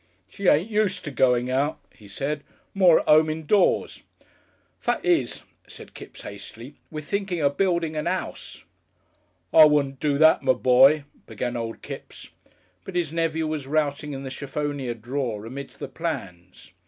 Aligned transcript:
"She 0.27 0.47
ain't 0.47 0.71
used 0.71 1.03
to 1.03 1.11
going 1.11 1.51
out," 1.51 1.77
he 1.93 2.07
said. 2.07 2.43
"More 2.73 3.01
at 3.01 3.07
'ome 3.07 3.29
indoors." 3.29 4.01
"Fact 4.79 5.05
is," 5.05 5.43
said 5.67 5.93
Kipps, 5.93 6.23
hastily, 6.23 6.73
"we're 6.89 7.01
thinking 7.01 7.39
of 7.39 7.55
building 7.57 7.95
a 7.95 8.03
'ouse." 8.07 8.63
"I 9.53 9.65
wouldn't 9.65 9.99
do 9.99 10.17
that, 10.17 10.41
my 10.41 10.53
boy," 10.53 11.03
began 11.27 11.55
old 11.55 11.83
Kipps, 11.83 12.31
but 12.83 12.95
his 12.95 13.13
nephew 13.13 13.45
was 13.45 13.67
routing 13.67 14.13
in 14.13 14.23
the 14.23 14.31
cheffonier 14.31 14.95
drawer 14.95 15.45
amidst 15.45 15.77
the 15.77 15.87
plans. 15.87 16.71